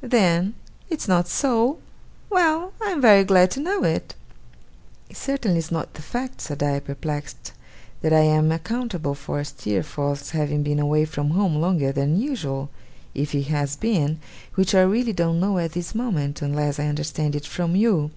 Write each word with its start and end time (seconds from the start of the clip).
Then, 0.00 0.54
it's 0.90 1.06
not 1.06 1.28
so? 1.28 1.78
Well! 2.28 2.72
I 2.82 2.90
am 2.90 3.00
very 3.00 3.22
glad 3.22 3.52
to 3.52 3.60
know 3.60 3.84
it.' 3.84 4.16
'It 5.08 5.16
certainly 5.16 5.58
is 5.58 5.70
not 5.70 5.94
the 5.94 6.02
fact,' 6.02 6.40
said 6.40 6.60
I, 6.60 6.80
perplexed, 6.80 7.52
'that 8.00 8.12
I 8.12 8.22
am 8.22 8.50
accountable 8.50 9.14
for 9.14 9.44
Steerforth's 9.44 10.30
having 10.30 10.64
been 10.64 10.80
away 10.80 11.04
from 11.04 11.30
home 11.30 11.54
longer 11.60 11.92
than 11.92 12.20
usual 12.20 12.68
if 13.14 13.30
he 13.30 13.44
has 13.44 13.76
been: 13.76 14.18
which 14.56 14.74
I 14.74 14.80
really 14.82 15.12
don't 15.12 15.38
know 15.38 15.56
at 15.58 15.70
this 15.74 15.94
moment, 15.94 16.42
unless 16.42 16.80
I 16.80 16.86
understand 16.88 17.36
it 17.36 17.46
from 17.46 17.76
you. 17.76 18.10